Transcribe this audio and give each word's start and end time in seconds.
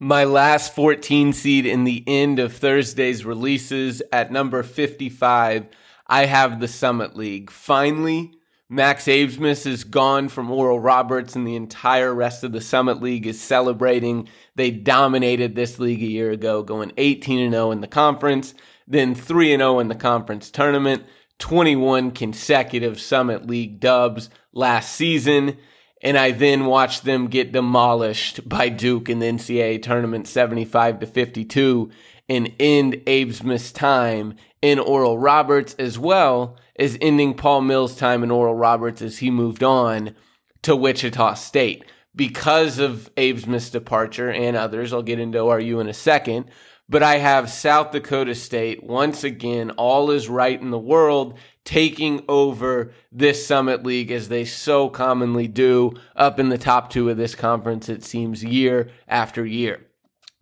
My 0.00 0.22
last 0.22 0.76
14 0.76 1.32
seed 1.32 1.66
in 1.66 1.82
the 1.82 2.04
end 2.06 2.38
of 2.38 2.52
Thursday's 2.52 3.24
releases 3.24 4.00
at 4.12 4.30
number 4.30 4.62
55, 4.62 5.66
I 6.06 6.26
have 6.26 6.60
the 6.60 6.68
Summit 6.68 7.16
League. 7.16 7.50
Finally, 7.50 8.30
Max 8.68 9.06
Abmas 9.06 9.66
is 9.66 9.82
gone 9.82 10.28
from 10.28 10.52
Oral 10.52 10.78
Roberts, 10.78 11.34
and 11.34 11.44
the 11.44 11.56
entire 11.56 12.14
rest 12.14 12.44
of 12.44 12.52
the 12.52 12.60
Summit 12.60 13.02
League 13.02 13.26
is 13.26 13.40
celebrating. 13.40 14.28
They 14.54 14.70
dominated 14.70 15.56
this 15.56 15.80
league 15.80 16.02
a 16.02 16.06
year 16.06 16.30
ago, 16.30 16.62
going 16.62 16.92
18 16.96 17.50
0 17.50 17.72
in 17.72 17.80
the 17.80 17.88
conference, 17.88 18.54
then 18.86 19.16
3 19.16 19.56
0 19.56 19.80
in 19.80 19.88
the 19.88 19.96
conference 19.96 20.48
tournament, 20.52 21.02
21 21.40 22.12
consecutive 22.12 23.00
Summit 23.00 23.48
League 23.48 23.80
dubs 23.80 24.30
last 24.52 24.94
season 24.94 25.56
and 26.02 26.16
I 26.16 26.30
then 26.30 26.66
watched 26.66 27.04
them 27.04 27.28
get 27.28 27.52
demolished 27.52 28.48
by 28.48 28.68
Duke 28.68 29.08
in 29.08 29.18
the 29.18 29.26
NCAA 29.26 29.82
tournament 29.82 30.28
75 30.28 31.00
to 31.00 31.06
52 31.06 31.90
and 32.28 32.52
end 32.60 32.94
Abmas' 33.06 33.74
time 33.74 34.34
in 34.62 34.78
Oral 34.78 35.18
Roberts 35.18 35.74
as 35.78 35.98
well 35.98 36.56
as 36.76 36.98
ending 37.00 37.34
Paul 37.34 37.62
Mills' 37.62 37.96
time 37.96 38.22
in 38.22 38.30
Oral 38.30 38.54
Roberts 38.54 39.02
as 39.02 39.18
he 39.18 39.30
moved 39.30 39.62
on 39.62 40.14
to 40.62 40.76
Wichita 40.76 41.34
State. 41.34 41.84
Because 42.14 42.78
of 42.78 43.10
Abmas' 43.16 43.70
departure 43.70 44.30
and 44.30 44.56
others, 44.56 44.92
I'll 44.92 45.02
get 45.02 45.20
into 45.20 45.38
ORU 45.38 45.80
in 45.80 45.88
a 45.88 45.94
second, 45.94 46.50
but 46.88 47.02
I 47.02 47.18
have 47.18 47.50
South 47.50 47.90
Dakota 47.90 48.34
State 48.34 48.82
once 48.82 49.24
again, 49.24 49.70
all 49.72 50.10
is 50.10 50.28
right 50.28 50.60
in 50.60 50.70
the 50.70 50.78
world, 50.78 51.38
taking 51.64 52.24
over 52.28 52.92
this 53.12 53.46
Summit 53.46 53.84
League 53.84 54.10
as 54.10 54.28
they 54.28 54.44
so 54.44 54.88
commonly 54.88 55.46
do 55.46 55.92
up 56.16 56.40
in 56.40 56.48
the 56.48 56.56
top 56.56 56.90
two 56.90 57.10
of 57.10 57.18
this 57.18 57.34
conference, 57.34 57.88
it 57.88 58.02
seems, 58.02 58.42
year 58.42 58.90
after 59.06 59.44
year. 59.44 59.86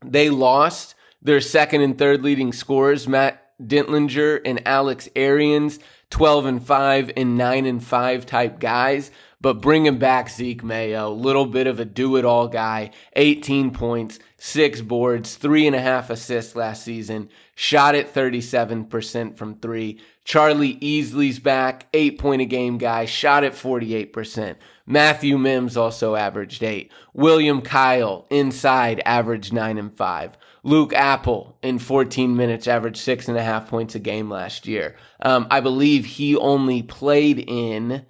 They 0.04 0.30
lost 0.30 0.94
their 1.20 1.40
second 1.40 1.80
and 1.80 1.98
third 1.98 2.22
leading 2.22 2.52
scorers, 2.52 3.08
Matt 3.08 3.42
Dentlinger 3.60 4.40
and 4.44 4.66
Alex 4.66 5.08
Arians, 5.16 5.80
12 6.10 6.46
and 6.46 6.66
5 6.66 7.10
and 7.16 7.36
9 7.36 7.66
and 7.66 7.84
5 7.84 8.26
type 8.26 8.58
guys. 8.60 9.10
But 9.40 9.60
bringing 9.60 9.98
back 9.98 10.30
Zeke 10.30 10.64
Mayo, 10.64 11.10
little 11.10 11.46
bit 11.46 11.66
of 11.66 11.78
a 11.78 11.84
do 11.84 12.16
it 12.16 12.24
all 12.24 12.48
guy, 12.48 12.90
18 13.14 13.70
points, 13.70 14.18
six 14.38 14.80
boards, 14.80 15.36
three 15.36 15.66
and 15.66 15.76
a 15.76 15.80
half 15.80 16.08
assists 16.10 16.56
last 16.56 16.82
season, 16.82 17.28
shot 17.54 17.94
at 17.94 18.12
37% 18.12 19.36
from 19.36 19.56
three. 19.56 20.00
Charlie 20.24 20.76
Easley's 20.76 21.38
back, 21.38 21.86
eight 21.92 22.18
point 22.18 22.42
a 22.42 22.46
game 22.46 22.78
guy, 22.78 23.04
shot 23.04 23.44
at 23.44 23.52
48%. 23.52 24.56
Matthew 24.86 25.36
Mims 25.36 25.76
also 25.76 26.16
averaged 26.16 26.62
eight. 26.62 26.90
William 27.12 27.60
Kyle 27.60 28.26
inside 28.30 29.02
averaged 29.04 29.52
nine 29.52 29.78
and 29.78 29.94
five. 29.94 30.36
Luke 30.66 30.92
Appel 30.94 31.56
in 31.62 31.78
14 31.78 32.36
minutes 32.36 32.66
averaged 32.66 32.96
six 32.96 33.28
and 33.28 33.38
a 33.38 33.42
half 33.42 33.68
points 33.68 33.94
a 33.94 34.00
game 34.00 34.28
last 34.28 34.66
year. 34.66 34.96
Um, 35.22 35.46
I 35.48 35.60
believe 35.60 36.04
he 36.04 36.36
only 36.36 36.82
played 36.82 37.38
in 37.38 38.04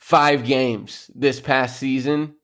five 0.00 0.44
games 0.44 1.08
this 1.14 1.38
past 1.38 1.78
season 1.78 2.34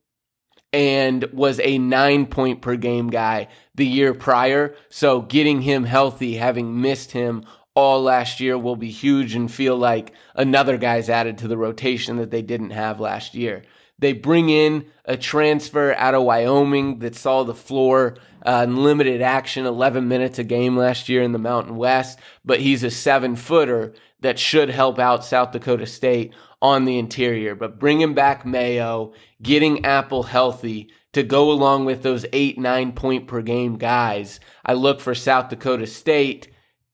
and 0.71 1.25
was 1.33 1.59
a 1.59 1.77
nine 1.79 2.27
point 2.27 2.61
per 2.61 2.77
game 2.77 3.09
guy 3.09 3.49
the 3.75 3.85
year 3.85 4.13
prior. 4.13 4.73
So 4.87 5.21
getting 5.21 5.61
him 5.61 5.83
healthy, 5.83 6.35
having 6.35 6.79
missed 6.79 7.11
him 7.11 7.43
all 7.75 8.01
last 8.01 8.39
year 8.39 8.57
will 8.57 8.77
be 8.77 8.89
huge 8.89 9.35
and 9.35 9.51
feel 9.51 9.75
like 9.75 10.13
another 10.33 10.77
guy's 10.77 11.09
added 11.09 11.39
to 11.39 11.49
the 11.49 11.57
rotation 11.57 12.15
that 12.17 12.31
they 12.31 12.41
didn't 12.41 12.69
have 12.69 13.01
last 13.01 13.35
year. 13.35 13.63
They 13.97 14.13
bring 14.13 14.49
in 14.49 14.85
a 15.05 15.15
transfer 15.17 15.93
out 15.93 16.15
of 16.15 16.23
Wyoming 16.23 16.99
that 16.99 17.15
saw 17.15 17.43
the 17.43 17.55
floor 17.55 18.17
uh, 18.45 18.65
limited 18.65 19.21
action, 19.21 19.65
11 19.65 20.07
minutes 20.07 20.37
a 20.37 20.43
game 20.43 20.77
last 20.77 21.09
year 21.09 21.23
in 21.23 21.31
the 21.31 21.39
Mountain 21.39 21.77
West, 21.77 22.19
but 22.43 22.59
he's 22.59 22.83
a 22.83 22.91
seven 22.91 23.35
footer 23.35 23.93
that 24.21 24.37
should 24.39 24.69
help 24.69 24.99
out 24.99 25.25
South 25.25 25.51
Dakota 25.51 25.85
State 25.85 26.33
on 26.61 26.85
the 26.85 26.97
interior. 26.97 27.55
But 27.55 27.79
bringing 27.79 28.13
back 28.13 28.45
Mayo, 28.45 29.13
getting 29.41 29.85
Appel 29.85 30.23
healthy 30.23 30.89
to 31.13 31.23
go 31.23 31.51
along 31.51 31.85
with 31.85 32.03
those 32.03 32.25
eight, 32.33 32.57
nine 32.57 32.91
point 32.91 33.27
per 33.27 33.41
game 33.41 33.77
guys, 33.77 34.39
I 34.65 34.73
look 34.73 34.99
for 34.99 35.15
South 35.15 35.49
Dakota 35.49 35.87
State 35.87 36.49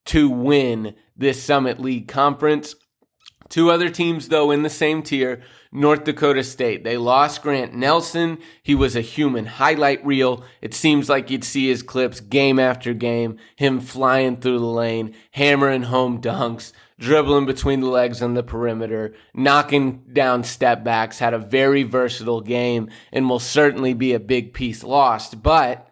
to 0.06 0.30
win 0.30 0.96
this 1.16 1.42
Summit 1.42 1.80
League 1.80 2.08
conference. 2.08 2.76
Two 3.52 3.70
other 3.70 3.90
teams, 3.90 4.30
though, 4.30 4.50
in 4.50 4.64
the 4.64 4.70
same 4.70 5.04
tier 5.04 5.42
North 5.74 6.06
Dakota 6.06 6.42
State. 6.42 6.86
They 6.86 6.96
lost 6.96 7.42
Grant 7.42 7.74
Nelson. 7.74 8.38
He 8.64 8.74
was 8.74 8.96
a 8.96 9.02
human 9.02 9.46
highlight 9.46 10.06
reel. 10.06 10.46
It 10.62 10.74
seems 10.74 11.10
like 11.10 11.30
you'd 11.30 11.44
see 11.44 11.68
his 11.68 11.84
clips 11.84 12.22
game 12.22 12.60
after 12.60 12.94
game, 12.94 13.36
him 13.58 13.82
flying 13.82 14.38
through 14.38 14.60
the 14.60 14.66
lane, 14.66 15.14
hammering 15.32 15.84
home 15.84 16.22
dunks, 16.22 16.72
dribbling 16.98 17.46
between 17.46 17.82
the 17.82 17.90
legs 17.90 18.22
on 18.22 18.36
the 18.36 18.42
perimeter, 18.42 19.14
knocking 19.34 20.06
down 20.14 20.46
step 20.46 20.86
backs, 20.86 21.20
had 21.20 21.34
a 21.34 21.38
very 21.38 21.84
versatile 21.84 22.40
game, 22.40 22.90
and 23.12 23.30
will 23.30 23.38
certainly 23.38 23.94
be 23.94 24.14
a 24.14 24.20
big 24.20 24.54
piece 24.54 24.82
lost. 24.82 25.44
But 25.44 25.90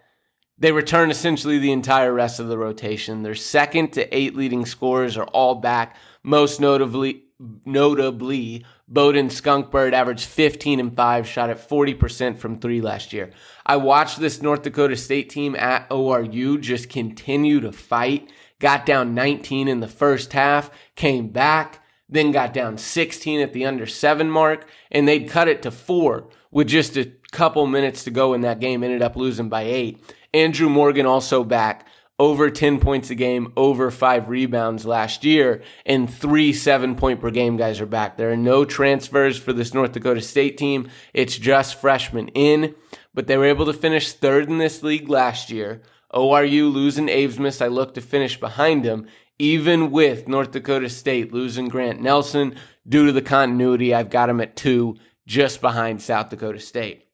they 0.58 0.72
return 0.72 1.12
essentially 1.12 1.60
the 1.60 1.74
entire 1.74 2.14
rest 2.14 2.40
of 2.40 2.48
the 2.48 2.58
rotation. 2.58 3.24
Their 3.24 3.36
second 3.36 3.92
to 3.94 4.18
eight 4.18 4.34
leading 4.34 4.66
scorers 4.66 5.18
are 5.18 5.28
all 5.28 5.56
back. 5.56 5.98
Most 6.24 6.62
notably, 6.62 7.24
notably, 7.66 8.66
Boden 8.88 9.30
Skunberg 9.30 9.94
averaged 9.94 10.26
15 10.26 10.80
and 10.80 10.96
5, 10.96 11.28
shot 11.28 11.50
at 11.50 11.70
40% 11.70 12.38
from 12.38 12.60
three 12.60 12.82
last 12.82 13.14
year. 13.14 13.32
I 13.66 13.78
watched 13.78 14.20
this 14.20 14.42
North 14.42 14.64
Dakota 14.64 14.96
State 14.96 15.30
team 15.30 15.56
at 15.56 15.90
ORU 15.90 16.60
just 16.60 16.90
continue 16.90 17.60
to 17.62 17.72
fight. 17.72 18.32
Got 18.60 18.86
down 18.86 19.16
19 19.16 19.68
in 19.68 19.80
the 19.80 19.88
first 19.88 20.34
half, 20.34 20.70
came 20.96 21.30
back, 21.30 21.82
then 22.10 22.32
got 22.32 22.54
down 22.54 22.78
16 22.78 23.40
at 23.40 23.54
the 23.54 23.66
under 23.66 23.86
seven 23.86 24.30
mark, 24.30 24.68
and 24.92 25.08
they'd 25.08 25.30
cut 25.30 25.48
it 25.48 25.62
to 25.62 25.72
four 25.72 26.28
with 26.52 26.68
just 26.68 26.98
a 26.98 27.12
couple 27.32 27.66
minutes 27.68 28.04
to 28.04 28.12
go 28.12 28.34
in 28.34 28.42
that 28.42 28.60
game, 28.60 28.84
ended 28.84 29.02
up 29.02 29.16
losing 29.16 29.48
by 29.48 29.62
eight. 29.62 30.04
Andrew 30.34 30.68
Morgan 30.68 31.06
also 31.06 31.44
back 31.44 31.88
over 32.20 32.50
10 32.50 32.80
points 32.80 33.10
a 33.10 33.16
game, 33.16 33.54
over 33.56 33.90
five 33.90 34.28
rebounds 34.28 34.86
last 34.86 35.24
year, 35.24 35.64
and 35.86 36.14
three 36.14 36.52
seven 36.52 36.96
point 36.96 37.22
per 37.22 37.32
game 37.32 37.56
guys 37.56 37.80
are 37.80 37.86
back. 37.86 38.18
There 38.18 38.32
are 38.32 38.38
no 38.38 38.66
transfers 38.66 39.38
for 39.40 39.54
this 39.54 39.74
North 39.74 39.94
Dakota 39.94 40.22
State 40.22 40.58
team. 40.58 40.90
It's 41.14 41.38
just 41.38 41.80
freshmen 41.80 42.28
in, 42.30 42.76
but 43.14 43.28
they 43.28 43.38
were 43.38 43.46
able 43.46 43.66
to 43.66 43.74
finish 43.74 44.12
third 44.12 44.50
in 44.50 44.58
this 44.58 44.84
league 44.84 45.10
last 45.10 45.50
year. 45.50 45.82
ORU 46.14 46.72
losing 46.72 47.08
Abmas, 47.08 47.62
I 47.62 47.68
look 47.68 47.94
to 47.94 48.02
finish 48.02 48.40
behind 48.40 48.84
them, 48.84 49.08
even 49.38 49.92
with 49.92 50.28
North 50.28 50.52
Dakota 50.52 50.90
State 50.90 51.32
losing 51.32 51.70
Grant 51.70 52.02
Nelson 52.02 52.56
due 52.88 53.06
to 53.06 53.12
the 53.12 53.22
continuity. 53.22 53.94
I've 53.94 54.10
got 54.10 54.28
them 54.28 54.42
at 54.42 54.56
two, 54.56 54.98
just 55.26 55.62
behind 55.62 56.02
South 56.02 56.30
Dakota 56.30 56.60
State. 56.60 57.09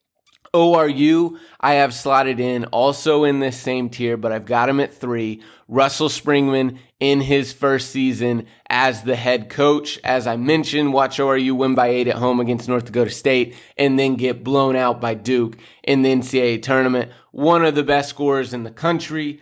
ORU, 0.56 1.38
I 1.60 1.74
have 1.74 1.92
slotted 1.92 2.40
in 2.40 2.64
also 2.66 3.24
in 3.24 3.40
this 3.40 3.60
same 3.60 3.90
tier, 3.90 4.16
but 4.16 4.32
I've 4.32 4.46
got 4.46 4.68
him 4.68 4.80
at 4.80 4.94
three. 4.94 5.42
Russell 5.68 6.08
Springmann 6.08 6.78
in 6.98 7.20
his 7.20 7.52
first 7.52 7.90
season 7.90 8.46
as 8.68 9.02
the 9.02 9.16
head 9.16 9.50
coach. 9.50 10.00
As 10.02 10.26
I 10.26 10.36
mentioned, 10.36 10.92
watch 10.92 11.18
ORU 11.18 11.52
win 11.52 11.74
by 11.74 11.88
eight 11.88 12.08
at 12.08 12.16
home 12.16 12.40
against 12.40 12.68
North 12.68 12.86
Dakota 12.86 13.10
State 13.10 13.54
and 13.76 13.98
then 13.98 14.14
get 14.14 14.44
blown 14.44 14.76
out 14.76 15.00
by 15.00 15.14
Duke 15.14 15.56
in 15.82 16.02
the 16.02 16.10
NCAA 16.10 16.62
tournament. 16.62 17.12
One 17.32 17.64
of 17.64 17.74
the 17.74 17.82
best 17.82 18.08
scorers 18.08 18.54
in 18.54 18.62
the 18.62 18.70
country. 18.70 19.40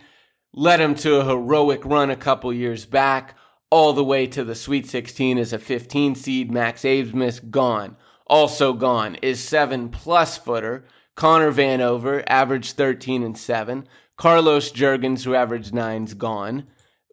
Led 0.57 0.79
him 0.79 0.95
to 0.95 1.17
a 1.17 1.25
heroic 1.25 1.83
run 1.85 2.09
a 2.09 2.15
couple 2.15 2.53
years 2.53 2.85
back, 2.85 3.35
all 3.69 3.91
the 3.91 4.05
way 4.05 4.25
to 4.27 4.43
the 4.43 4.55
Sweet 4.55 4.87
16 4.87 5.37
as 5.37 5.51
a 5.51 5.59
15 5.59 6.15
seed. 6.15 6.49
Max 6.49 6.83
Abmas 6.83 7.49
gone. 7.49 7.97
Also 8.27 8.73
gone 8.73 9.15
is 9.15 9.43
seven 9.43 9.89
plus 9.89 10.37
footer 10.37 10.85
Connor 11.15 11.51
Vanover 11.51 12.23
averaged 12.27 12.75
13 12.75 13.23
and 13.23 13.37
7. 13.37 13.87
Carlos 14.17 14.71
Jurgens, 14.71 15.23
who 15.23 15.33
averaged 15.33 15.73
9's 15.73 16.13
gone. 16.13 16.67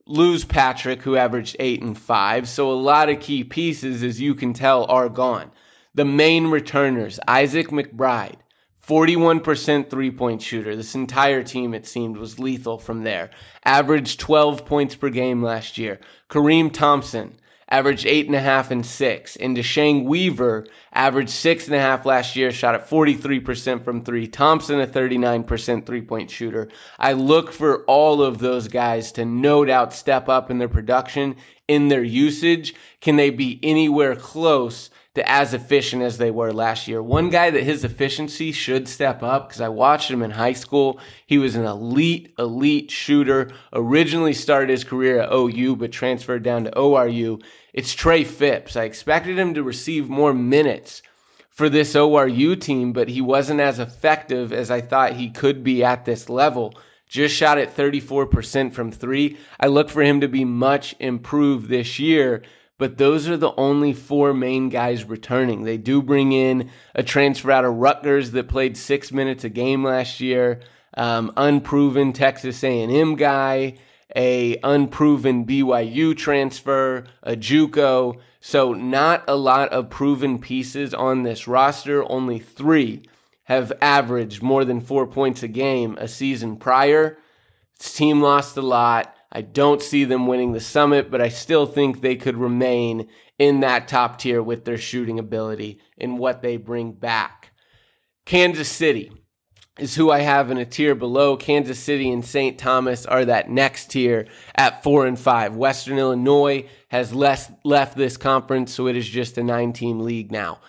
Lose 0.07 0.45
Patrick, 0.45 1.03
who 1.03 1.17
averaged 1.17 1.57
8 1.59 1.83
and 1.83 1.99
5. 1.99 2.49
So 2.49 2.71
a 2.71 2.75
lot 2.75 3.09
of 3.09 3.21
key 3.21 3.45
pieces, 3.45 4.03
as 4.03 4.21
you 4.21 4.35
can 4.35 4.53
tell, 4.53 4.85
are 4.87 5.09
gone. 5.09 5.53
The 5.95 6.05
main 6.05 6.49
returners, 6.49 7.21
Isaac 7.29 7.69
McBride, 7.69 8.39
41% 8.87 9.89
three 9.89 10.11
point 10.11 10.43
shooter. 10.43 10.75
This 10.75 10.97
entire 10.97 11.45
team, 11.45 11.73
it 11.73 11.87
seemed, 11.87 12.17
was 12.17 12.41
lethal 12.41 12.79
from 12.79 13.05
there. 13.05 13.31
Averaged 13.65 14.19
12 14.19 14.67
points 14.67 14.97
per 14.97 15.09
game 15.09 15.43
last 15.43 15.79
year. 15.79 16.01
Kareem 16.29 16.73
Thompson, 16.73 17.37
averaged 17.73 18.05
eight 18.07 18.27
and 18.27 18.37
a 18.37 18.41
half 18.41 18.71
and 18.71 18.85
six. 18.85 19.35
And 19.37 19.57
Deshang 19.57 20.05
Weaver 20.05 20.67
averaged 20.93 21.31
six 21.31 21.67
and 21.67 21.75
a 21.75 21.81
half 21.81 22.05
last 22.05 22.37
year, 22.37 22.53
shot 22.53 22.75
at 22.75 22.89
43% 22.89 23.83
from 23.83 24.05
three. 24.05 24.29
Thompson, 24.29 24.79
a 24.79 24.87
39% 24.87 25.87
three 25.87 26.03
point 26.03 26.31
shooter. 26.31 26.69
I 26.99 27.15
look 27.15 27.51
for 27.51 27.83
all 27.87 28.23
of 28.23 28.39
those 28.39 28.69
guys 28.69 29.11
to 29.13 29.25
no 29.25 29.65
doubt 29.65 29.95
step 29.95 30.29
up 30.29 30.51
in 30.51 30.59
their 30.59 30.69
production, 30.69 31.37
in 31.67 31.89
their 31.89 32.05
usage. 32.05 32.75
Can 33.01 33.17
they 33.17 33.31
be 33.31 33.59
anywhere 33.63 34.17
close 34.17 34.91
to 35.15 35.31
as 35.31 35.53
efficient 35.53 36.03
as 36.03 36.17
they 36.17 36.31
were 36.31 36.53
last 36.53 36.89
year. 36.89 37.03
One 37.03 37.29
guy 37.29 37.51
that 37.51 37.63
his 37.65 37.85
efficiency 37.85 38.51
should 38.51 38.89
step 38.89 39.23
up 39.23 39.49
because 39.49 39.61
I 39.61 39.69
watched 39.69 40.11
him 40.11 40.23
in 40.23 40.31
high 40.31 40.55
school. 40.55 40.99
He 41.27 41.37
was 41.37 41.55
an 41.55 41.67
elite, 41.67 42.33
elite 42.39 42.91
shooter. 42.91 43.51
Originally 43.73 44.33
started 44.33 44.71
his 44.71 44.85
career 44.85 45.21
at 45.21 45.33
OU, 45.33 45.77
but 45.77 45.93
transferred 45.93 46.43
down 46.43 46.65
to 46.65 46.71
ORU. 46.71 47.43
It's 47.75 47.95
Trey 47.95 48.25
Phipps. 48.25 48.75
I 48.75 48.85
expected 48.85 49.39
him 49.39 49.53
to 49.55 49.63
receive 49.63 50.09
more 50.09 50.33
minutes 50.33 51.03
for 51.51 51.69
this 51.69 51.95
ORU 51.95 52.59
team, 52.59 52.95
but 52.95 53.09
he 53.09 53.21
wasn't 53.21 53.61
as 53.61 53.79
effective 53.79 54.51
as 54.51 54.71
I 54.71 54.81
thought 54.81 55.17
he 55.17 55.29
could 55.29 55.63
be 55.63 55.85
at 55.85 56.07
this 56.07 56.31
level. 56.31 56.75
Just 57.07 57.37
shot 57.37 57.59
at 57.59 57.77
34% 57.77 58.73
from 58.73 58.91
three. 58.91 59.37
I 59.61 59.67
look 59.67 59.91
for 59.91 60.03
him 60.03 60.23
to 60.23 60.29
be 60.29 60.47
much 60.47 60.95
improved 60.99 61.69
this 61.69 61.99
year 61.99 62.43
but 62.83 62.99
those 62.99 63.29
are 63.29 63.37
the 63.37 63.55
only 63.55 63.93
four 63.93 64.35
main 64.35 64.69
guys 64.69 65.05
returning. 65.05 65.63
They 65.63 65.77
do 65.77 66.03
bring 66.03 66.33
in 66.33 66.69
a 66.97 67.05
transfer 67.05 67.53
out 67.53 67.65
of 67.65 67.77
Rutgers 67.77 68.33
that 68.33 68.49
played 68.49 68.77
six 68.77 69.13
minutes 69.13 69.45
a 69.45 69.49
game 69.49 69.85
last 69.85 70.19
year, 70.19 70.59
um, 70.95 71.33
unproven 71.37 72.13
Texas 72.13 72.65
A&M 72.65 73.15
guy, 73.15 73.75
a 74.17 74.59
unproven 74.65 75.47
BYU 75.47 76.17
transfer, 76.17 77.05
a 77.23 77.37
JUCO. 77.37 78.19
So 78.41 78.73
not 78.73 79.23
a 79.29 79.37
lot 79.37 79.69
of 79.69 79.89
proven 79.89 80.41
pieces 80.41 80.93
on 80.93 81.23
this 81.23 81.47
roster. 81.47 82.03
Only 82.11 82.41
three 82.41 83.05
have 83.45 83.73
averaged 83.81 84.43
more 84.43 84.65
than 84.65 84.81
four 84.81 85.07
points 85.07 85.45
a 85.45 85.49
game 85.49 85.97
a 86.01 86.09
season 86.09 86.57
prior. 86.57 87.17
This 87.79 87.95
team 87.95 88.21
lost 88.21 88.57
a 88.57 88.61
lot. 88.61 89.15
I 89.33 89.41
don't 89.41 89.81
see 89.81 90.05
them 90.05 90.27
winning 90.27 90.53
the 90.53 90.61
summit, 90.61 91.11
but 91.11 91.23
I 91.23 91.31
still 91.31 91.65
think 91.65 92.01
they 92.01 92.17
could 92.17 92.37
remain 92.37 93.09
in 93.39 93.61
that 93.61 93.89
top 93.89 94.19
tier 94.19 94.43
with 94.43 94.67
their 94.67 94.77
shooting 94.77 95.19
ability 95.19 95.81
and 95.97 96.19
what 96.19 96.43
they 96.43 96.59
bring 96.59 96.93
back. 96.93 97.53
Kansas 98.27 98.69
City 98.69 99.11
is 99.79 99.95
who 99.97 100.11
I 100.11 100.21
have 100.21 100.51
in 100.51 100.59
a 100.59 100.67
tier 100.67 100.95
below. 100.95 101.39
Kansas 101.39 101.79
City 101.79 102.11
and 102.11 102.23
St. 102.23 102.59
Thomas 102.59 103.07
are 103.07 103.25
that 103.25 103.51
next 103.51 103.91
tier 103.91 104.27
at 104.55 104.83
four 104.83 105.07
and 105.07 105.19
five. 105.19 105.57
Western 105.57 105.99
Illinois 105.99 106.69
has 106.89 107.15
less 107.15 107.51
left 107.65 107.97
this 107.97 108.19
conference, 108.19 108.75
so 108.75 108.87
it 108.87 108.97
is 108.97 109.09
just 109.09 109.39
a 109.39 109.43
nine 109.43 109.73
team 109.73 110.01
league 110.01 110.31
now. 110.31 110.61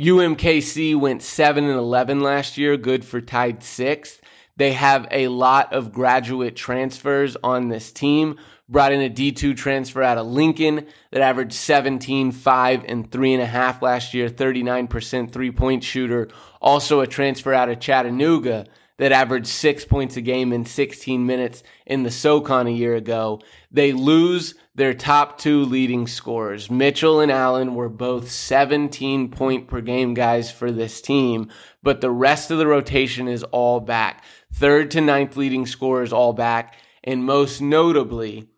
UMKC 0.00 0.98
went 0.98 1.22
seven 1.22 1.64
and 1.64 1.78
eleven 1.78 2.20
last 2.20 2.56
year, 2.56 2.78
good 2.78 3.04
for 3.04 3.20
tied 3.20 3.62
sixth. 3.62 4.19
They 4.60 4.72
have 4.72 5.08
a 5.10 5.28
lot 5.28 5.72
of 5.72 5.90
graduate 5.90 6.54
transfers 6.54 7.34
on 7.42 7.70
this 7.70 7.92
team. 7.92 8.36
Brought 8.68 8.92
in 8.92 9.00
a 9.00 9.08
D2 9.08 9.56
transfer 9.56 10.02
out 10.02 10.18
of 10.18 10.26
Lincoln 10.26 10.86
that 11.12 11.22
averaged 11.22 11.54
17, 11.54 12.30
5, 12.30 12.84
and 12.86 13.10
3.5 13.10 13.80
last 13.80 14.12
year, 14.12 14.28
39% 14.28 15.32
three 15.32 15.50
point 15.50 15.82
shooter. 15.82 16.28
Also, 16.60 17.00
a 17.00 17.06
transfer 17.06 17.54
out 17.54 17.70
of 17.70 17.80
Chattanooga 17.80 18.66
that 18.98 19.12
averaged 19.12 19.46
six 19.46 19.86
points 19.86 20.18
a 20.18 20.20
game 20.20 20.52
in 20.52 20.66
16 20.66 21.24
minutes 21.24 21.62
in 21.86 22.02
the 22.02 22.10
SoCon 22.10 22.66
a 22.66 22.70
year 22.70 22.94
ago. 22.94 23.40
They 23.70 23.94
lose 23.94 24.56
their 24.74 24.92
top 24.92 25.38
two 25.38 25.64
leading 25.64 26.06
scorers. 26.06 26.70
Mitchell 26.70 27.20
and 27.20 27.32
Allen 27.32 27.74
were 27.74 27.88
both 27.88 28.30
17 28.30 29.30
point 29.30 29.68
per 29.68 29.80
game 29.80 30.12
guys 30.12 30.50
for 30.50 30.70
this 30.70 31.00
team, 31.00 31.48
but 31.82 32.02
the 32.02 32.10
rest 32.10 32.50
of 32.50 32.58
the 32.58 32.66
rotation 32.66 33.26
is 33.26 33.42
all 33.44 33.80
back 33.80 34.22
third 34.52 34.90
to 34.92 35.00
ninth 35.00 35.36
leading 35.36 35.66
scorers 35.66 36.12
all 36.12 36.32
back, 36.32 36.74
and 37.04 37.24
most 37.24 37.60
notably, 37.60 38.48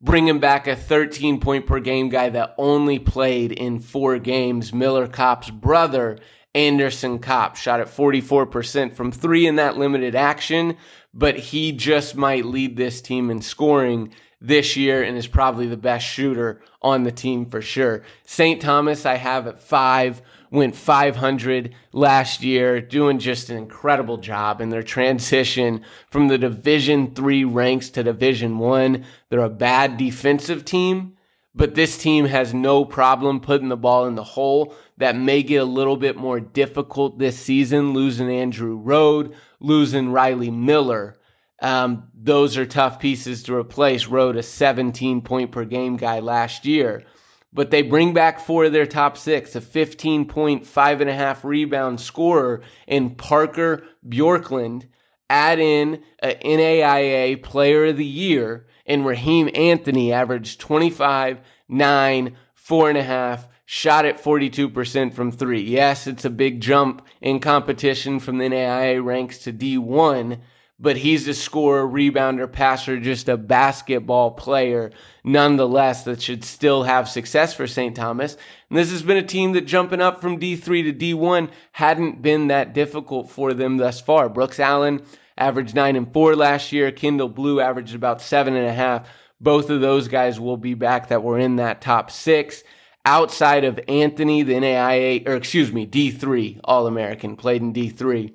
bringing 0.00 0.40
back 0.40 0.66
a 0.66 0.76
13 0.76 1.40
point 1.40 1.66
per 1.66 1.80
game 1.80 2.08
guy 2.08 2.28
that 2.28 2.54
only 2.58 2.98
played 2.98 3.52
in 3.52 3.78
four 3.78 4.18
games, 4.18 4.72
Miller 4.72 5.06
Kopp's 5.06 5.50
brother, 5.50 6.18
Anderson 6.54 7.18
Kopp, 7.18 7.56
shot 7.56 7.80
at 7.80 7.86
44% 7.86 8.94
from 8.94 9.10
three 9.10 9.46
in 9.46 9.56
that 9.56 9.78
limited 9.78 10.14
action, 10.14 10.76
but 11.14 11.38
he 11.38 11.72
just 11.72 12.16
might 12.16 12.44
lead 12.44 12.76
this 12.76 13.00
team 13.00 13.30
in 13.30 13.40
scoring 13.40 14.12
this 14.40 14.76
year 14.76 15.02
and 15.02 15.16
is 15.16 15.28
probably 15.28 15.68
the 15.68 15.76
best 15.76 16.04
shooter 16.04 16.60
on 16.82 17.04
the 17.04 17.12
team 17.12 17.46
for 17.46 17.62
sure. 17.62 18.02
St. 18.26 18.60
Thomas, 18.60 19.06
I 19.06 19.14
have 19.14 19.46
at 19.46 19.60
five 19.60 20.20
went 20.52 20.76
500 20.76 21.74
last 21.92 22.42
year, 22.42 22.80
doing 22.80 23.18
just 23.18 23.48
an 23.48 23.56
incredible 23.56 24.18
job 24.18 24.60
in 24.60 24.68
their 24.68 24.82
transition 24.82 25.82
from 26.10 26.28
the 26.28 26.38
Division 26.38 27.14
3 27.14 27.44
ranks 27.44 27.88
to 27.90 28.02
Division 28.02 28.58
1. 28.58 29.04
They're 29.30 29.40
a 29.40 29.48
bad 29.48 29.96
defensive 29.96 30.64
team, 30.64 31.16
but 31.54 31.74
this 31.74 31.96
team 31.96 32.26
has 32.26 32.52
no 32.52 32.84
problem 32.84 33.40
putting 33.40 33.70
the 33.70 33.76
ball 33.78 34.06
in 34.06 34.14
the 34.14 34.22
hole. 34.22 34.74
That 34.98 35.16
may 35.16 35.42
get 35.42 35.62
a 35.62 35.64
little 35.64 35.96
bit 35.96 36.16
more 36.16 36.38
difficult 36.38 37.18
this 37.18 37.38
season, 37.38 37.94
losing 37.94 38.30
Andrew 38.30 38.78
Rohde, 38.78 39.34
losing 39.58 40.12
Riley 40.12 40.50
Miller. 40.50 41.16
Um, 41.62 42.10
those 42.14 42.58
are 42.58 42.66
tough 42.66 42.98
pieces 42.98 43.42
to 43.44 43.54
replace. 43.54 44.06
Rohde, 44.06 44.36
a 44.36 44.42
17 44.42 45.22
point 45.22 45.50
per 45.50 45.64
game 45.64 45.96
guy 45.96 46.18
last 46.18 46.66
year 46.66 47.04
but 47.52 47.70
they 47.70 47.82
bring 47.82 48.14
back 48.14 48.40
four 48.40 48.64
of 48.64 48.72
their 48.72 48.86
top 48.86 49.16
six, 49.16 49.54
a 49.54 49.60
15 49.60 50.26
point, 50.26 50.66
five 50.66 51.00
and 51.00 51.10
a 51.10 51.14
half 51.14 51.44
rebound 51.44 52.00
scorer 52.00 52.62
in 52.86 53.14
Parker 53.14 53.84
Bjorklund, 54.06 54.86
add 55.28 55.58
in 55.58 56.02
a 56.22 56.34
NAIA 56.34 57.42
player 57.42 57.86
of 57.86 57.96
the 57.96 58.04
year, 58.04 58.66
and 58.86 59.06
Raheem 59.06 59.50
Anthony 59.54 60.12
averaged 60.12 60.60
25, 60.60 61.40
nine, 61.68 62.36
four 62.54 62.88
and 62.88 62.98
a 62.98 63.02
half, 63.02 63.48
shot 63.64 64.04
at 64.04 64.22
42% 64.22 65.14
from 65.14 65.30
three. 65.30 65.62
Yes, 65.62 66.06
it's 66.06 66.24
a 66.24 66.30
big 66.30 66.60
jump 66.60 67.06
in 67.20 67.40
competition 67.40 68.18
from 68.18 68.38
the 68.38 68.48
NAIA 68.48 69.04
ranks 69.04 69.38
to 69.38 69.52
D1, 69.52 70.40
but 70.82 70.96
he's 70.96 71.28
a 71.28 71.32
scorer, 71.32 71.86
rebounder, 71.86 72.50
passer, 72.50 72.98
just 72.98 73.28
a 73.28 73.36
basketball 73.36 74.32
player 74.32 74.90
nonetheless 75.22 76.02
that 76.02 76.20
should 76.20 76.42
still 76.42 76.82
have 76.82 77.08
success 77.08 77.54
for 77.54 77.68
St. 77.68 77.94
Thomas. 77.94 78.36
And 78.68 78.76
this 78.76 78.90
has 78.90 79.04
been 79.04 79.16
a 79.16 79.22
team 79.22 79.52
that 79.52 79.60
jumping 79.62 80.00
up 80.00 80.20
from 80.20 80.40
D3 80.40 80.98
to 80.98 81.14
D1 81.14 81.50
hadn't 81.70 82.20
been 82.20 82.48
that 82.48 82.74
difficult 82.74 83.30
for 83.30 83.54
them 83.54 83.76
thus 83.76 84.00
far. 84.00 84.28
Brooks 84.28 84.58
Allen 84.58 85.02
averaged 85.38 85.76
nine 85.76 85.94
and 85.94 86.12
four 86.12 86.34
last 86.34 86.72
year. 86.72 86.90
Kendall 86.90 87.28
Blue 87.28 87.60
averaged 87.60 87.94
about 87.94 88.20
seven 88.20 88.56
and 88.56 88.66
a 88.66 88.74
half. 88.74 89.08
Both 89.40 89.70
of 89.70 89.80
those 89.80 90.08
guys 90.08 90.40
will 90.40 90.56
be 90.56 90.74
back 90.74 91.08
that 91.08 91.22
were 91.22 91.38
in 91.38 91.56
that 91.56 91.80
top 91.80 92.10
six. 92.10 92.64
Outside 93.04 93.64
of 93.64 93.78
Anthony, 93.86 94.42
the 94.42 94.54
NAIA, 94.54 95.28
or 95.28 95.36
excuse 95.36 95.72
me, 95.72 95.86
D3 95.86 96.60
All 96.64 96.88
American, 96.88 97.36
played 97.36 97.62
in 97.62 97.72
D3. 97.72 98.32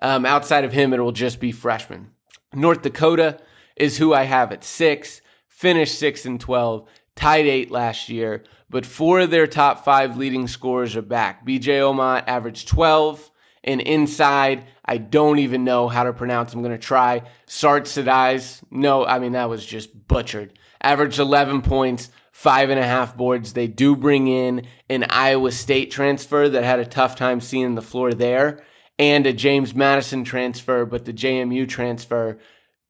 Um, 0.00 0.24
outside 0.24 0.64
of 0.64 0.72
him, 0.72 0.92
it 0.92 1.00
will 1.00 1.12
just 1.12 1.40
be 1.40 1.52
freshmen. 1.52 2.10
North 2.54 2.82
Dakota 2.82 3.38
is 3.76 3.98
who 3.98 4.14
I 4.14 4.24
have 4.24 4.52
at 4.52 4.64
six, 4.64 5.20
finished 5.48 5.98
six 5.98 6.24
and 6.24 6.40
12, 6.40 6.88
tied 7.14 7.46
eight 7.46 7.70
last 7.70 8.08
year, 8.08 8.44
but 8.70 8.86
four 8.86 9.20
of 9.20 9.30
their 9.30 9.46
top 9.46 9.84
five 9.84 10.16
leading 10.16 10.46
scorers 10.46 10.96
are 10.96 11.02
back. 11.02 11.46
BJ 11.46 11.80
Omot 11.80 12.24
averaged 12.26 12.68
12, 12.68 13.30
and 13.64 13.80
inside, 13.80 14.66
I 14.84 14.98
don't 14.98 15.40
even 15.40 15.64
know 15.64 15.88
how 15.88 16.04
to 16.04 16.12
pronounce. 16.12 16.54
I'm 16.54 16.62
going 16.62 16.72
to 16.72 16.78
try. 16.78 17.22
Sart 17.46 17.84
Sadais. 17.84 18.62
No, 18.70 19.04
I 19.04 19.18
mean, 19.18 19.32
that 19.32 19.50
was 19.50 19.66
just 19.66 20.06
butchered. 20.06 20.58
Averaged 20.80 21.18
11 21.18 21.62
points, 21.62 22.08
five 22.30 22.70
and 22.70 22.78
a 22.78 22.86
half 22.86 23.16
boards. 23.16 23.52
They 23.52 23.66
do 23.66 23.96
bring 23.96 24.28
in 24.28 24.66
an 24.88 25.06
Iowa 25.10 25.50
State 25.50 25.90
transfer 25.90 26.48
that 26.48 26.62
had 26.62 26.78
a 26.78 26.86
tough 26.86 27.16
time 27.16 27.40
seeing 27.40 27.74
the 27.74 27.82
floor 27.82 28.12
there 28.12 28.62
and 28.98 29.26
a 29.26 29.32
James 29.32 29.74
Madison 29.74 30.24
transfer, 30.24 30.84
but 30.84 31.04
the 31.04 31.12
JMU 31.12 31.68
transfer 31.68 32.38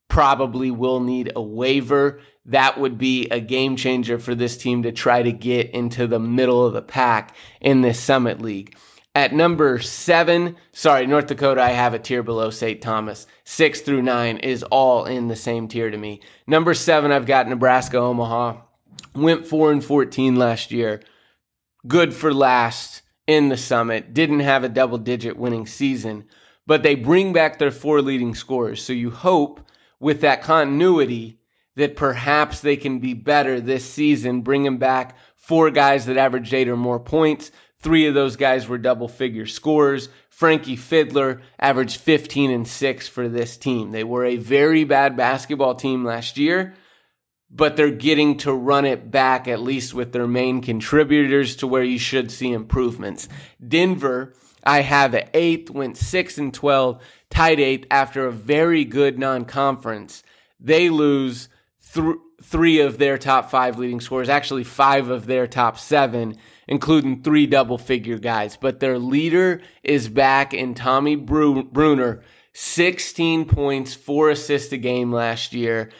probably 0.08 0.70
will 0.70 1.00
need 1.00 1.32
a 1.36 1.42
waiver. 1.42 2.20
That 2.46 2.80
would 2.80 2.96
be 2.96 3.28
a 3.28 3.40
game 3.40 3.76
changer 3.76 4.18
for 4.18 4.34
this 4.34 4.56
team 4.56 4.82
to 4.84 4.92
try 4.92 5.22
to 5.22 5.32
get 5.32 5.70
into 5.70 6.06
the 6.06 6.18
middle 6.18 6.64
of 6.64 6.72
the 6.72 6.82
pack 6.82 7.36
in 7.60 7.82
this 7.82 8.00
Summit 8.00 8.40
League. 8.40 8.76
At 9.14 9.32
number 9.34 9.80
seven, 9.80 10.56
sorry, 10.72 11.06
North 11.06 11.26
Dakota, 11.26 11.60
I 11.60 11.70
have 11.70 11.92
a 11.92 11.98
tier 11.98 12.22
below 12.22 12.50
St. 12.50 12.80
Thomas. 12.80 13.26
Six 13.44 13.80
through 13.80 14.02
nine 14.02 14.38
is 14.38 14.62
all 14.62 15.06
in 15.06 15.28
the 15.28 15.36
same 15.36 15.66
tier 15.66 15.90
to 15.90 15.96
me. 15.96 16.20
Number 16.46 16.72
seven, 16.72 17.10
I've 17.10 17.26
got 17.26 17.48
Nebraska 17.48 17.98
Omaha. 17.98 18.60
Went 19.14 19.46
four 19.46 19.72
and 19.72 19.84
14 19.84 20.36
last 20.36 20.70
year. 20.70 21.00
Good 21.86 22.14
for 22.14 22.32
last 22.32 23.02
in 23.28 23.50
the 23.50 23.56
summit, 23.56 24.14
didn't 24.14 24.40
have 24.40 24.64
a 24.64 24.68
double 24.68 24.98
digit 24.98 25.36
winning 25.36 25.66
season, 25.66 26.24
but 26.66 26.82
they 26.82 26.96
bring 26.96 27.32
back 27.32 27.58
their 27.58 27.70
four 27.70 28.02
leading 28.02 28.34
scorers. 28.34 28.82
So 28.82 28.92
you 28.92 29.10
hope 29.10 29.60
with 30.00 30.22
that 30.22 30.42
continuity 30.42 31.38
that 31.76 31.94
perhaps 31.94 32.60
they 32.60 32.76
can 32.76 32.98
be 32.98 33.14
better 33.14 33.60
this 33.60 33.84
season, 33.84 34.40
bringing 34.40 34.78
back 34.78 35.16
four 35.36 35.70
guys 35.70 36.06
that 36.06 36.16
averaged 36.16 36.52
eight 36.52 36.68
or 36.68 36.76
more 36.76 36.98
points. 36.98 37.52
Three 37.80 38.06
of 38.06 38.14
those 38.14 38.34
guys 38.34 38.66
were 38.66 38.78
double 38.78 39.06
figure 39.06 39.46
scorers. 39.46 40.08
Frankie 40.30 40.76
Fidler 40.76 41.42
averaged 41.58 42.00
15 42.00 42.50
and 42.50 42.66
6 42.66 43.08
for 43.08 43.28
this 43.28 43.56
team. 43.56 43.90
They 43.92 44.04
were 44.04 44.24
a 44.24 44.36
very 44.36 44.84
bad 44.84 45.16
basketball 45.16 45.74
team 45.74 46.04
last 46.04 46.38
year, 46.38 46.74
but 47.50 47.76
they're 47.76 47.90
getting 47.90 48.36
to 48.38 48.52
run 48.52 48.84
it 48.84 49.10
back 49.10 49.48
at 49.48 49.60
least 49.60 49.94
with 49.94 50.12
their 50.12 50.26
main 50.26 50.60
contributors 50.60 51.56
to 51.56 51.66
where 51.66 51.82
you 51.82 51.98
should 51.98 52.30
see 52.30 52.52
improvements. 52.52 53.28
Denver, 53.66 54.34
I 54.64 54.82
have 54.82 55.14
at 55.14 55.30
eighth, 55.34 55.70
went 55.70 55.96
six 55.96 56.36
and 56.36 56.52
12, 56.52 57.02
tied 57.30 57.60
eighth 57.60 57.86
after 57.90 58.26
a 58.26 58.32
very 58.32 58.84
good 58.84 59.18
non 59.18 59.44
conference. 59.44 60.22
They 60.60 60.90
lose 60.90 61.48
th- 61.94 62.16
three 62.42 62.80
of 62.80 62.98
their 62.98 63.18
top 63.18 63.50
five 63.50 63.78
leading 63.78 64.00
scorers, 64.00 64.28
actually 64.28 64.64
five 64.64 65.08
of 65.08 65.26
their 65.26 65.46
top 65.46 65.78
seven, 65.78 66.36
including 66.66 67.22
three 67.22 67.46
double 67.46 67.78
figure 67.78 68.18
guys. 68.18 68.56
But 68.56 68.80
their 68.80 68.98
leader 68.98 69.60
is 69.82 70.08
back 70.08 70.52
in 70.54 70.74
Tommy 70.74 71.16
Bruner, 71.16 72.22
16 72.52 73.44
points, 73.46 73.94
four 73.94 74.30
assists 74.30 74.72
a 74.72 74.76
game 74.76 75.12
last 75.12 75.52
year. 75.52 75.90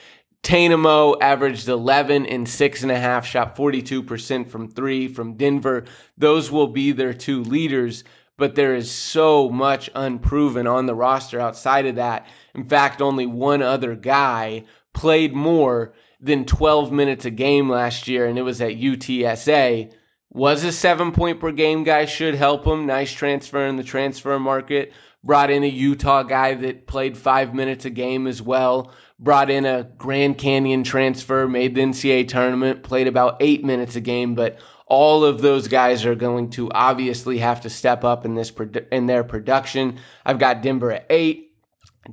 Tainamo 0.43 1.17
averaged 1.21 1.69
11 1.69 2.27
and 2.27 2.49
six 2.49 2.83
and 2.83 2.93
a 2.93 2.99
half, 2.99 3.27
shot 3.27 3.57
42% 3.57 4.49
from 4.49 4.69
three 4.69 5.09
from 5.09 5.37
Denver. 5.37 5.85
Those 6.17 6.51
will 6.51 6.69
be 6.69 6.93
their 6.93 7.13
two 7.13 7.43
leaders, 7.43 8.05
but 8.37 8.55
there 8.55 8.75
is 8.75 8.91
so 8.91 9.51
much 9.51 9.91
unproven 9.95 10.67
on 10.67 10.87
the 10.87 10.95
roster 10.95 11.41
outside 11.41 11.87
of 11.87 11.97
that. 11.97 12.27
In 12.55 12.69
fact, 12.69 13.03
only 13.03 13.27
one 13.27 13.63
other 13.63 13.95
guy 13.95 14.65
played 14.95 15.35
more 15.35 15.93
than 16.21 16.45
12 16.45 16.93
minutes 16.93 17.25
a 17.25 17.31
game 17.31 17.69
last 17.69 18.09
year, 18.09 18.27
and 18.27 18.39
it 18.39 18.43
was 18.43 18.61
at 18.61 18.77
UTSA. 18.77 19.93
Was 20.31 20.63
a 20.63 20.73
seven 20.73 21.13
point 21.13 21.41
per 21.41 21.53
game 21.53 21.85
guy, 21.85 22.05
should 22.05 22.35
help 22.35 22.67
him. 22.67 22.87
Nice 22.87 23.13
transfer 23.13 23.65
in 23.67 23.77
the 23.77 23.83
transfer 23.83 24.39
market. 24.39 24.93
Brought 25.25 25.51
in 25.51 25.65
a 25.65 25.69
Utah 25.69 26.23
guy 26.23 26.55
that 26.55 26.87
played 26.87 27.19
five 27.19 27.55
minutes 27.55 27.85
a 27.85 27.91
game 27.91 28.27
as 28.27 28.41
well 28.41 28.93
brought 29.19 29.51
in 29.51 29.67
a 29.67 29.85
Grand 29.99 30.39
Canyon 30.39 30.85
transfer, 30.85 31.49
made 31.49 31.75
the 31.75 31.83
NCAA 31.83 32.29
tournament, 32.29 32.83
played 32.83 33.09
about 33.09 33.37
eight 33.41 33.65
minutes 33.65 33.97
a 33.97 34.01
game, 34.01 34.35
but 34.35 34.59
all 34.87 35.25
of 35.25 35.41
those 35.43 35.69
guys 35.69 36.07
are 36.07 36.15
going 36.15 36.51
to 36.51 36.71
obviously 36.71 37.39
have 37.39 37.61
to 37.63 37.71
step 37.71 38.05
up 38.05 38.25
in 38.25 38.35
this 38.35 38.53
in 38.91 39.07
their 39.07 39.25
production. 39.25 39.99
I've 40.25 40.39
got 40.39 40.63
Denver 40.63 40.93
at 40.93 41.07
eight, 41.11 41.57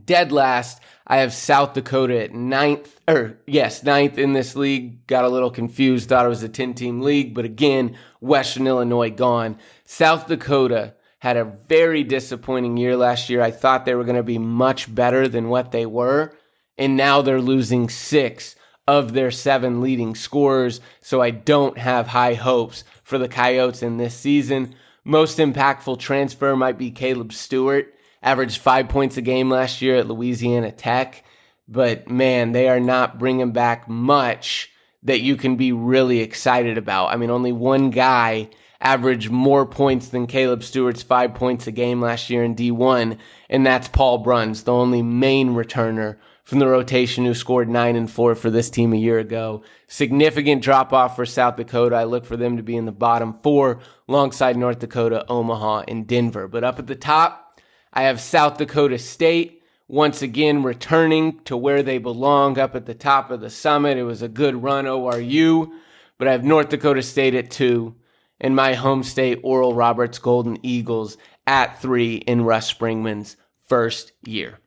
dead 0.06 0.32
last. 0.32 0.82
I 1.08 1.18
have 1.18 1.34
South 1.34 1.74
Dakota 1.74 2.24
at 2.24 2.34
ninth, 2.34 3.00
or 3.08 3.38
yes, 3.46 3.84
ninth 3.84 4.18
in 4.18 4.34
this 4.34 4.56
league. 4.56 5.06
Got 5.06 5.24
a 5.24 5.30
little 5.30 5.52
confused, 5.52 6.10
thought 6.10 6.26
it 6.26 6.30
was 6.30 6.44
a 6.44 6.50
10 6.50 6.74
team 6.74 7.02
league, 7.02 7.36
but 7.36 7.46
again, 7.46 7.96
Western 8.20 8.66
Illinois 8.66 9.12
gone. 9.12 9.60
South 9.86 10.28
Dakota 10.28 10.95
had 11.20 11.38
a 11.38 11.46
very 11.46 12.04
disappointing 12.04 12.78
year 12.78 12.96
last 12.96 13.30
year. 13.30 13.42
I 13.42 13.52
thought 13.52 13.86
they 13.86 13.96
were 13.96 14.04
going 14.04 14.16
to 14.18 14.24
be 14.24 14.38
much 14.38 14.94
better 14.94 15.28
than 15.28 15.50
what 15.50 15.72
they 15.72 15.86
were 15.86 16.36
and 16.78 16.98
now 16.98 17.22
they're 17.22 17.42
losing 17.42 17.90
six 17.90 18.56
of 18.88 19.14
their 19.14 19.32
seven 19.32 19.82
leading 19.82 20.16
scorers. 20.16 20.82
So 21.02 21.22
I 21.22 21.32
don't 21.32 21.78
have 21.78 22.08
high 22.08 22.34
hopes 22.34 22.84
for 23.04 23.18
the 23.18 23.30
Coyotes 23.30 23.84
in 23.84 23.98
this 23.98 24.14
season. 24.14 24.76
Most 25.04 25.38
impactful 25.38 26.00
transfer 26.00 26.56
might 26.56 26.78
be 26.78 26.92
Caleb 26.92 27.34
Stewart, 27.34 27.94
averaged 28.22 28.60
five 28.60 28.90
points 28.90 29.18
a 29.18 29.22
game 29.22 29.50
last 29.50 29.82
year 29.82 29.98
at 29.98 30.08
Louisiana 30.08 30.72
Tech. 30.72 31.24
But 31.68 32.10
man, 32.10 32.52
they 32.52 32.70
are 32.70 32.80
not 32.80 33.18
bringing 33.18 33.52
back 33.52 33.88
much 33.88 34.72
that 35.04 35.22
you 35.22 35.36
can 35.36 35.56
be 35.56 35.72
really 35.72 36.20
excited 36.20 36.78
about. 36.78 37.08
I 37.08 37.18
mean, 37.18 37.30
only 37.30 37.52
one 37.52 37.92
guy 37.92 38.50
averaged 38.86 39.32
more 39.32 39.66
points 39.66 40.10
than 40.10 40.28
Caleb 40.28 40.64
Stewart's 40.64 41.02
five 41.02 41.34
points 41.34 41.66
a 41.66 41.72
game 41.72 42.02
last 42.02 42.30
year 42.30 42.44
in 42.44 42.56
D1, 42.56 43.18
and 43.50 43.66
that's 43.66 43.88
Paul 43.88 44.20
Bruns, 44.20 44.62
the 44.62 44.74
only 44.74 45.02
main 45.02 45.56
returner 45.56 46.18
from 46.44 46.60
the 46.60 46.68
rotation 46.68 47.26
who 47.26 47.34
scored 47.34 47.68
nine 47.68 47.96
and 47.96 48.10
four 48.10 48.36
for 48.36 48.52
this 48.52 48.70
team 48.70 48.94
a 48.94 48.98
year 48.98 49.18
ago. 49.18 49.64
Significant 49.88 50.62
drop 50.62 50.94
off 50.94 51.16
for 51.16 51.26
South 51.26 51.56
Dakota. 51.56 51.96
I 51.96 52.04
look 52.04 52.26
for 52.26 52.38
them 52.38 52.58
to 52.58 52.64
be 52.64 52.78
in 52.78 52.86
the 52.86 52.92
bottom 52.92 53.34
four 53.34 53.80
alongside 54.08 54.56
North 54.56 54.78
Dakota, 54.78 55.26
Omaha, 55.28 55.86
and 55.88 56.06
Denver. 56.06 56.48
But 56.48 56.64
up 56.64 56.78
at 56.78 56.86
the 56.86 56.96
top, 56.96 57.60
I 57.92 58.04
have 58.04 58.22
South 58.22 58.60
Dakota 58.60 59.00
State 59.00 59.64
once 59.88 60.22
again 60.22 60.62
returning 60.62 61.40
to 61.46 61.58
where 61.58 61.82
they 61.82 61.98
belong 61.98 62.60
up 62.60 62.76
at 62.76 62.86
the 62.86 62.94
top 62.94 63.32
of 63.32 63.42
the 63.42 63.50
summit. 63.50 63.98
It 63.98 64.04
was 64.04 64.22
a 64.22 64.28
good 64.28 64.62
run, 64.62 64.86
ORU, 64.86 65.72
but 66.20 66.28
I 66.28 66.34
have 66.34 66.44
North 66.44 66.70
Dakota 66.70 67.02
State 67.02 67.34
at 67.34 67.50
two 67.50 67.96
and 68.40 68.56
my 68.56 68.74
home 68.74 69.04
state, 69.04 69.40
Oral 69.44 69.74
Roberts 69.74 70.20
Golden 70.20 70.58
Eagles, 70.66 71.18
at 71.48 71.82
three 71.82 72.16
in 72.16 72.44
Russ 72.44 72.74
Springmann's 72.74 73.38
first 73.68 74.12
year. 74.26 74.60